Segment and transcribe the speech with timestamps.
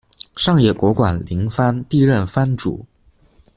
[0.35, 2.83] 上野国馆林藩第一任藩主。